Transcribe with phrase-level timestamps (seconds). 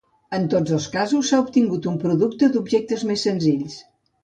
[0.35, 3.79] En tots dos casos, s'ha obtingut un producte d'objectes més senzills.